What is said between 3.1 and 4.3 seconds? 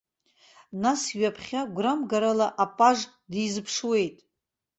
дизыԥшуеит.